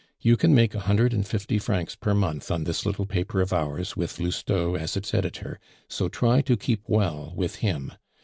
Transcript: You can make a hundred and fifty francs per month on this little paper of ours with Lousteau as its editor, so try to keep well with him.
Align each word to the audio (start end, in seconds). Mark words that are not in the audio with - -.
You 0.19 0.35
can 0.35 0.55
make 0.55 0.73
a 0.73 0.79
hundred 0.79 1.13
and 1.13 1.27
fifty 1.27 1.59
francs 1.59 1.95
per 1.95 2.15
month 2.15 2.49
on 2.49 2.63
this 2.63 2.87
little 2.87 3.05
paper 3.05 3.39
of 3.39 3.53
ours 3.53 3.95
with 3.95 4.19
Lousteau 4.19 4.73
as 4.75 4.97
its 4.97 5.13
editor, 5.13 5.59
so 5.87 6.09
try 6.09 6.41
to 6.41 6.57
keep 6.57 6.81
well 6.87 7.33
with 7.35 7.57
him. 7.57 7.93